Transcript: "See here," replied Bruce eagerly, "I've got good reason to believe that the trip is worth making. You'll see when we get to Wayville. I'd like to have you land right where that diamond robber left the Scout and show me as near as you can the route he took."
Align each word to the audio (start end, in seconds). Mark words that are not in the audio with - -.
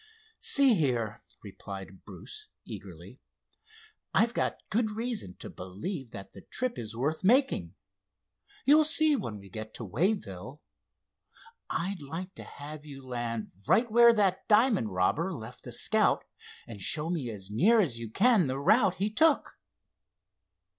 "See 0.41 0.73
here," 0.73 1.21
replied 1.43 2.03
Bruce 2.05 2.47
eagerly, 2.65 3.19
"I've 4.15 4.33
got 4.33 4.55
good 4.71 4.89
reason 4.89 5.35
to 5.37 5.47
believe 5.47 6.09
that 6.09 6.33
the 6.33 6.41
trip 6.41 6.79
is 6.79 6.95
worth 6.95 7.23
making. 7.23 7.75
You'll 8.65 8.83
see 8.83 9.15
when 9.15 9.37
we 9.37 9.47
get 9.47 9.75
to 9.75 9.83
Wayville. 9.85 10.59
I'd 11.69 12.01
like 12.01 12.33
to 12.33 12.43
have 12.43 12.83
you 12.83 13.05
land 13.05 13.51
right 13.67 13.91
where 13.91 14.11
that 14.11 14.47
diamond 14.47 14.91
robber 14.91 15.31
left 15.35 15.65
the 15.65 15.71
Scout 15.71 16.23
and 16.67 16.81
show 16.81 17.11
me 17.11 17.29
as 17.29 17.51
near 17.51 17.79
as 17.79 17.99
you 17.99 18.09
can 18.09 18.47
the 18.47 18.57
route 18.57 18.95
he 18.95 19.11
took." 19.11 19.51